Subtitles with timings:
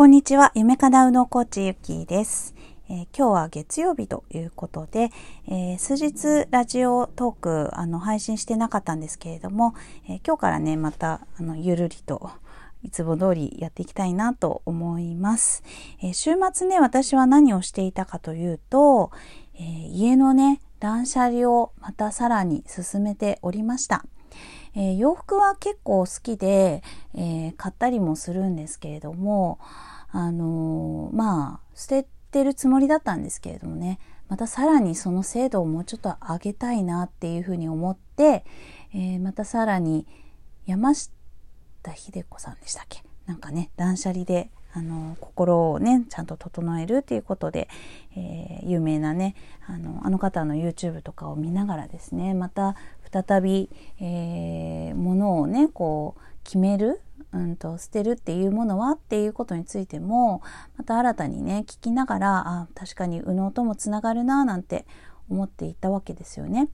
[0.00, 0.50] こんにちは。
[0.54, 2.54] 夢かなうのコーチゆきです、
[2.88, 5.10] えー、今日は月曜日ということで、
[5.46, 9.74] えー、数日ラジオトークあの配信してなかったんですけれども、
[10.08, 12.30] えー、今日からね、またあのゆるりと
[12.82, 15.62] いつも通りやっていきたいなと思います。
[16.02, 19.10] え週末ね、私は何をしていたかというと、
[19.52, 24.06] え家のね、断捨離をまたさらに進めておりました。
[24.74, 26.82] えー、洋服は結構好きで、
[27.14, 29.58] えー、買ったりもするんですけれども、
[30.10, 33.98] あのー、まあ捨ててるつもりだったんですけれどもね。
[34.28, 38.44] またさらにその精度をもうちょっと上げたいなっていうふうに思って、
[38.94, 40.06] えまたさらに
[40.66, 41.10] 山下
[41.96, 43.02] 秀子さんでしたっけ？
[43.26, 47.68] なんかね断捨離であの心をねちゃんと整えるっていうことで、
[48.16, 49.34] えー、有名なね
[49.66, 52.76] あのあの方の YouTube とかを見ながらですねまた
[53.12, 57.00] 再び、えー、ものをねこう決める、
[57.32, 60.42] うんと、捨てるっていうものはっていうことについても
[60.76, 64.86] また新たにね聞きながらあ確かに右脳ともつながるななんて
[65.28, 66.68] 思っていたわけですよね。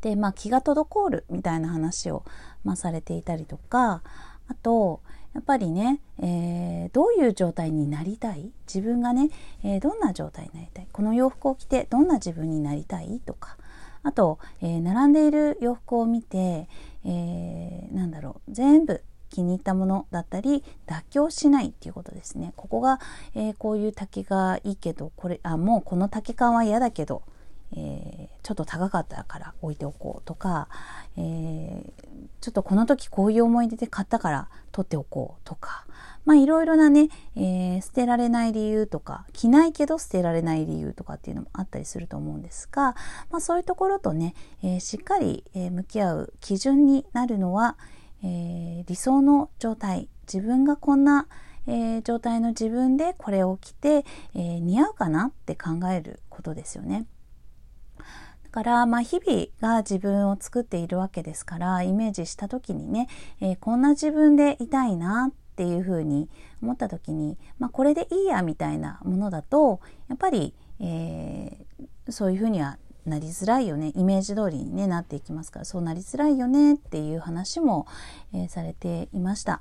[0.00, 2.24] でまあ気が滞るみたいな話を、
[2.62, 4.02] まあ、されていたりとか
[4.48, 5.00] あと
[5.34, 8.50] やっぱりね、えー、どういう状態になりたい？
[8.66, 9.30] 自分がね、
[9.62, 10.88] えー、どんな状態になりたい？
[10.92, 13.20] この洋服を着てどんな自分になりたい？
[13.24, 13.56] とか
[14.02, 16.68] あと、えー、並んでいる洋服を見て、
[17.04, 22.52] えー、なんだろう全部気に入ったものだったり妥協しないっていうことですね。
[22.56, 22.98] ここが、
[23.34, 27.22] えー、こういう竹がいいけどこれあもうこの竹感は嫌だけど、
[27.76, 30.68] えー、ちょっと高かったから置いておこうとか、
[31.16, 31.90] えー、
[32.40, 35.86] ちょっとこの時こういう思い出で買ったから取っておこうとか
[36.24, 42.94] まあいろいろなね、えー、捨てられない理由とか着ないけど捨てられない理由とかっていうのもあったりすると思うんですが、
[43.30, 47.76] まあ、そういうところとね、え、しっかり、向き合う基準になるのは、
[48.22, 51.26] え理想の状態自分がこんな
[51.68, 57.06] えー、状態の自分でこれを着て、えー、似合うかなって考えることですよね。
[58.50, 63.06] だから、まあ、日々が自分を作っているわけですからイメージした時にね、
[63.40, 66.30] えー、こんな自分でいたいなっていうふうに
[66.62, 77.86] 思った時に、まあ、これでいいやみたいなものだとやっぱり、えー、そういうふうにはなりづらいよねイメージ通りに、ね、なっていきますからそうなりづらいよねっていう話も、
[78.32, 79.60] えー、されていました。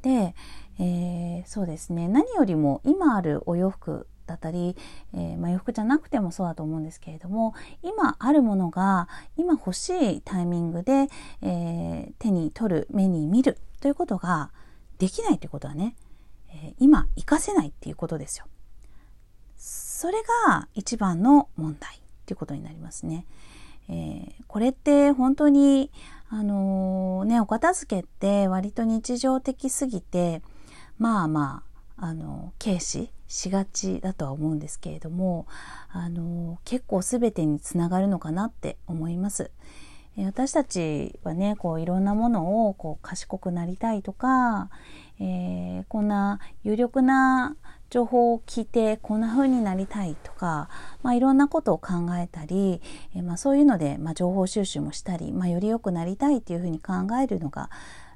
[0.00, 0.34] で、
[0.78, 4.76] えー、そうですね何よりも今あるお洋服だったり、
[5.14, 11.08] えー、まあ、洋服じゃなくてもそうだと思うんですけれども今あるものが今欲しいタイミングで、
[11.42, 14.50] えー、手に取る目に見るということが
[14.98, 15.96] できないということはね、
[16.50, 18.46] えー、今活かせないっていうことですよ。
[19.56, 23.26] それが一番の問題っていうことになりますね。
[23.88, 25.90] えー、これって本当に
[26.28, 30.42] あのー、ねお片付けって割と日常的すぎて
[30.98, 31.62] まあま
[31.96, 35.46] ああの軽視しがちだとは思うんですけれども
[35.90, 39.50] あの結構全てにつながるのかなって思います。
[40.24, 44.68] 私たちはねこういろんなものをこう賢くなりたいとか、
[45.20, 47.54] えー、こんな有力な
[47.90, 50.68] 情報を聞いてこんな風になりたいとか、
[51.02, 52.82] まあ、いろんなことを考えたり、
[53.14, 57.70] えー、まあ、そういうので、まあ、情報収集もしたり、まあ、より良くなりたいっていう風に考えるのが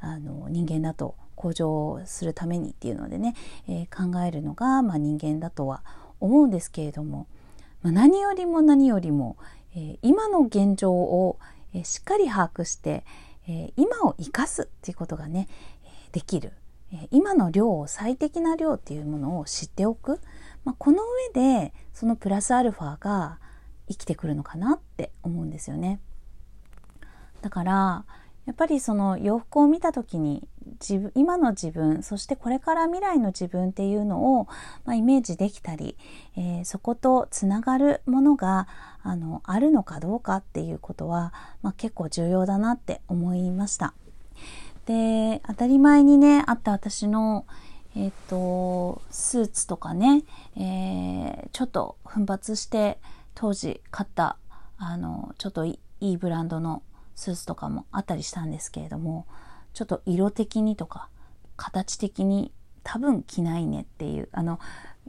[0.00, 3.34] あの人間だと向上するためにっていうのでね、
[3.68, 5.82] えー、考えるのが、まあ、人間だとは
[6.20, 7.28] 思うんですけれども、
[7.82, 9.36] まあ、何よりも何よりも、
[9.76, 11.38] え今の現状を
[11.74, 13.04] えしっかり把握して、
[13.46, 15.48] え今を生かすっていうことがね、
[15.84, 16.52] えできる、
[16.92, 20.20] え今の量を最適な量っていうものを知っておく、
[20.64, 21.02] まあ、この
[21.34, 23.38] 上でそのプラスアルファが
[23.88, 26.00] 生きてくるのかなって思うんですよね。
[27.40, 28.04] だから
[28.48, 30.42] やっぱりその洋服を見た時に
[30.80, 34.48] 自分今の自分そしてこれから未来の自分っていうのを、
[34.86, 35.98] まあ、イメージできたり、
[36.34, 38.66] えー、そことつながるものが
[39.02, 43.92] あのあるのかどうかっていうことは、まあ、結構重要だなって思いました。
[44.86, 47.44] で当たり前にねあった私の
[47.94, 50.22] えっ、ー、とスーツとかね、
[50.56, 52.98] えー、ちょっと奮発して
[53.34, 54.38] 当時買った
[54.78, 56.82] あのちょっといいブランドの
[57.18, 59.26] スーツとかもあったりしたんですけれども
[59.74, 61.08] ちょっと色的にとか
[61.56, 62.52] 形的に
[62.84, 64.60] 多分着ないねっていうあの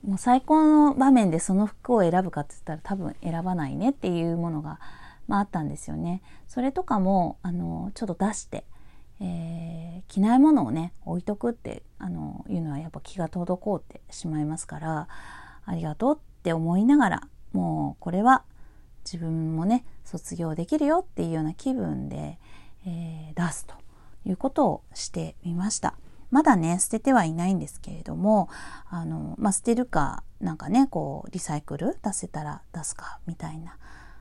[0.03, 4.79] もう最高の場面でその服を選ぶかって言ったら多分選ばないねっていうものが、
[5.27, 6.23] まあ、あったんですよね。
[6.47, 8.65] それとかもあのちょっと出して、
[9.21, 15.07] えー、着ないものをね置いとくってあのいうのはやっぱ気が滞ってしまいますから
[15.63, 18.43] ありがとうって思いながらもうこれは
[19.11, 22.37] 自分もね卒業できるよっていうような気分で、
[22.85, 23.73] えー、出すと
[24.25, 25.95] いうことをしてみました。
[26.29, 28.49] まだね捨ててはいないんですけれども
[28.87, 33.77] あの、まあ、捨てるかなんかねこうリサイクル出せたら出すかみたいな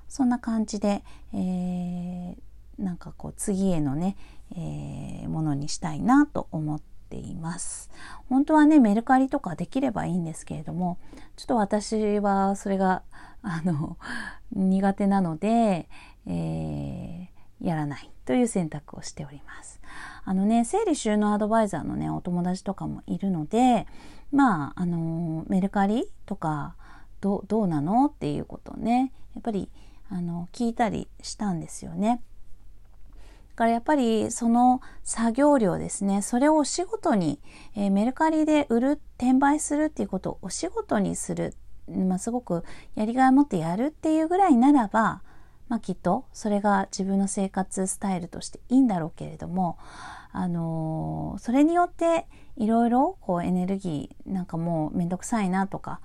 [0.09, 4.17] そんな感じで、えー、なんかこう次へのね、
[4.53, 7.91] えー、ものにしたいなと思っています。
[8.29, 10.99] 本当はねメルカリとかできればいいんですけれども
[11.37, 13.03] ちょっと私はそれが
[13.43, 13.97] あの
[14.53, 15.89] 苦手なので、
[16.27, 19.81] えー、やらないという選択をしております。
[20.25, 23.87] あのね整理収納アドバイザーのねお友達とかもいるので
[24.31, 26.75] まああのメルカリとか
[27.21, 29.71] どどうなのっていうことをねやっぱり
[30.11, 32.21] あの聞いたりしたんですよね。
[33.59, 36.23] からやっぱりその作業量ですね。
[36.23, 37.41] それをお仕事に、
[37.75, 41.55] えー、メルカリで売る転売するっていうことをお仕事にする、
[41.89, 42.63] まあ、すごく
[42.95, 45.23] やりがいを持ってやるっていうぐらいならば、
[45.69, 49.77] まあ、きっとそれが自分の生活スタイルとしていいんだろうけれども、
[50.31, 56.01] あのー、それによっていろいろこうエネルギーなんかもうめんどくさいなとか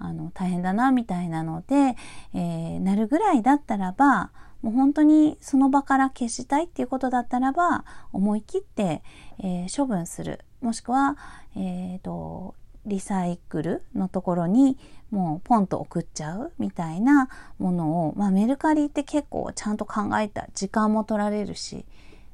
[0.00, 1.94] あの大変だなみたいなので、
[2.34, 4.32] えー、なるぐらいだったらば
[4.66, 9.04] もう本当にその場から消したいっていうことだったらば思い切って、
[9.38, 11.16] えー、処分するもしくは、
[11.54, 14.76] えーと、リサイクルのところに
[15.12, 17.28] もうポンと送っちゃうみたいな
[17.60, 21.84] ものを、まあ、メルカリって結構ちゃんと考えた時間も取られるし、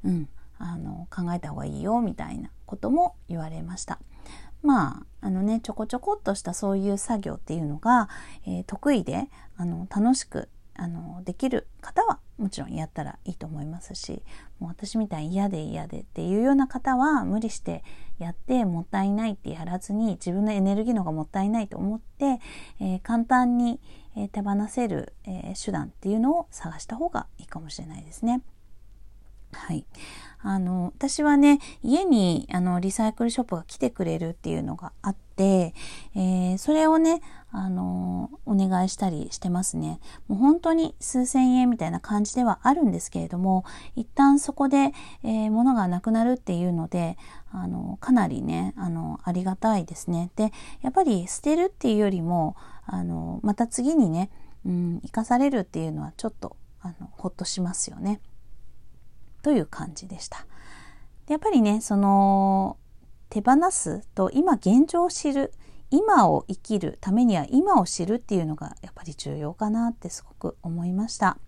[0.03, 0.27] うん、
[0.57, 3.99] あの考えた方がいいよみたいなことも言われました。
[4.63, 8.09] まあ、あのね、ちょこちょこっとしたそういう作業っていうのが、
[8.47, 14.23] えー、得意で、あの、楽しく、あの、できる方はもちろんやったらいいと思いますし、
[14.59, 17.85] もう私みたいに嫌で嫌でっていうような方は無理して
[18.19, 22.41] やってもったいないってやらずに自分のエネルギーの方がもったいないと思って、
[22.81, 23.81] えー、簡単に、
[24.31, 28.43] 手放せる、え手段っていうのを探した方がいいかもしれないですね。
[29.53, 29.87] はい。
[30.43, 35.75] あの、私はね、家にあのリサイクルショップが来てくれるっていうのがあって、
[36.15, 37.23] えー、それをね、
[37.53, 40.01] あの、お願いしたりしてますね。
[40.27, 44.93] もう本当に数千円みたいな感じではあるんですけれども、一旦そこで、
[45.23, 47.19] えー、物がなくなるっていうので、
[47.53, 50.31] あの、かなりね、あの、ありがたいですね。
[50.35, 50.51] で、
[50.81, 52.57] やっぱり捨てるっていうよりも、
[52.87, 54.31] あの、また次にね、
[54.65, 58.21] うん、生かされるっていうのはちょっと、あの、ほっとしますよね。
[59.43, 60.47] という感じでした。
[61.29, 62.77] やっぱりねその
[63.31, 65.53] 手放すと今現状を知る
[65.91, 71.39] 今を生きるためには今を知るっていうのがやっぱり重要かなってすごく思いました。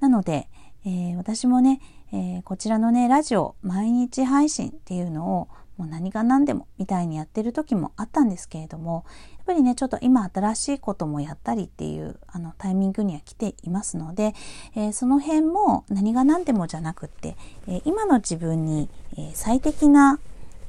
[0.00, 0.48] なので、
[0.84, 1.80] えー、私もね、
[2.12, 14.34] えー、こちらのねラジオ毎日配信っていうのをもう何が何でもみたいにやってる時もあったんですけれどもやっぱりねちょっと今新しいこともやったりっていうあのタイミングには来ていますので、
[14.76, 17.36] えー、その辺も何が何でもじゃなくって、
[17.66, 18.88] えー、今の自分に、
[19.18, 20.20] え、最適な、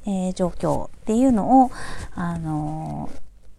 [0.08, 1.70] え状況っていうのを
[2.14, 3.10] あの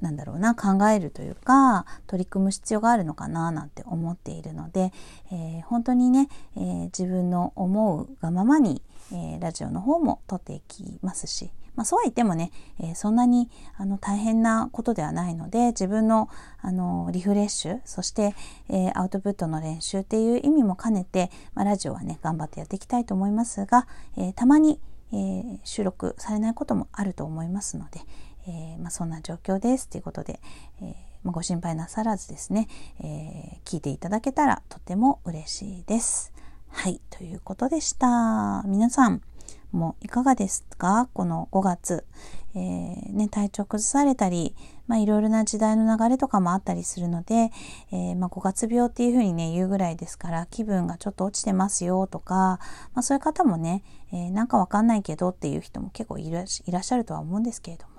[0.01, 4.91] なんだろうな考えるというか取り組む必要があるのかななんて思っているので、
[5.31, 16.27] えー、本当にね、えー、自分の思うがままに、えー、ラジオの方も撮っていきますし、まあ、そうは言ってもね、えそんなにあの大変なことではないので自分の
[16.59, 18.33] あのリフレッシュそして、
[18.67, 24.79] えアウトプットの練習っていう意味も兼ねて、まあ、ラジオはね頑張ってやっていきたいと思いますが、えたまに、
[25.13, 28.01] え収録されないこともあると思いますので、
[28.47, 30.39] えー、まあ、そんな状況ですということで、
[30.81, 32.68] えー、まあ、ご心配なさらずですね、
[33.01, 36.31] え聞いていただけたらとても嬉しいです。
[36.69, 38.63] はい、ということでした。
[38.66, 39.21] 皆さん、
[39.71, 41.09] もいかがですか？
[41.13, 42.06] この5月、
[42.56, 44.56] えー、ね、体調崩されたり、
[44.87, 47.51] まあ、いろいろな時代の流れとかもあったりするので、
[47.92, 52.59] えー、まあ、5月病っていうふうにね、言うぐらいですから、気分がちょっと落ちてますよとか、
[52.94, 57.96] まあ、そういう方もね、えー、なんかわかんないけどっていう人も結構いらっしゃるとは思うんですけれども、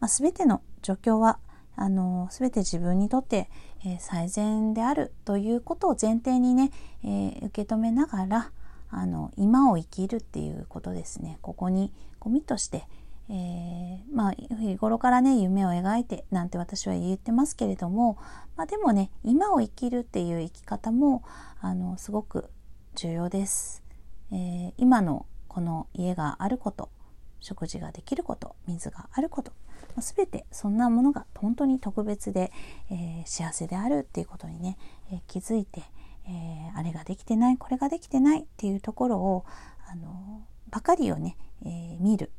[0.00, 1.38] まあ、全ての状況は
[1.76, 3.50] あの全て自分にとって、
[3.84, 6.70] えー、最善であるということを前提にね、
[7.02, 8.50] えー、受け止めながら
[8.90, 12.86] あの今を生きるっていうことですねここにコミットして、
[13.28, 18.18] えー、まあ日頃からね夢を描いてなんて私は言ってますけれども、
[18.56, 21.24] まあ、でもね今を生きるっていう生き方も
[21.60, 22.50] あのすごく
[22.94, 23.82] 重要です。
[24.30, 26.90] えー、今のこの家があること
[27.40, 29.52] 食事ができること水があること
[29.94, 32.52] ま、全てそんなものが本当に特別で、
[32.90, 34.78] えー、幸せであるっていうことにね、
[35.12, 35.82] えー、気づいて、
[36.26, 39.44] えー、あれができてないこれができてないっていうところを
[39.90, 42.32] あのばかりをね、え見る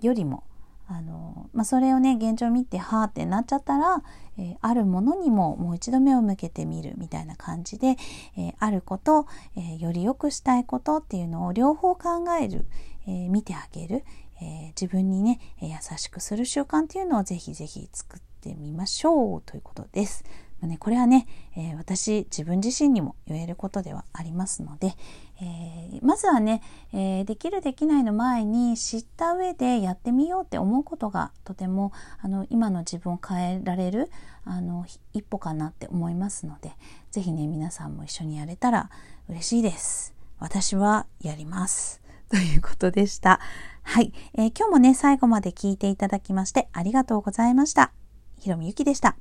[0.00, 0.44] よりも
[0.88, 4.02] あの、まあ、それをね現状見てはあってなっちゃったら、
[4.38, 7.96] え、あるものにももう一度目を向けてみるみたいな感じで、
[8.36, 9.26] え、あること、
[9.56, 12.66] え、より良くしたいことっていうのを両方考える、
[13.06, 14.04] え見てあげる、
[14.40, 20.24] えー、自分にね、優しくする習慣っていうのをぜひぜひ作ってみましょうということです。
[20.60, 24.94] まあね、これはね、えー、私自分自身にも言えることではありますので、
[25.40, 26.62] えー、まずはね、
[26.92, 34.08] え、できるできないの前に知った上でやってみようって思うことがとてもあの今の自分を変えられる
[34.44, 36.72] あの一歩かなって思いますので
[37.10, 38.90] 是非ね皆さんも一緒にやれたら
[39.28, 40.14] 嬉しいです。
[40.38, 42.01] 私はやります。
[42.32, 43.40] ということでした。
[43.82, 47.92] はい、えー、今日もね最後まで聞いていただきましてありがとうございました。
[48.38, 49.16] ひろみゆきでした。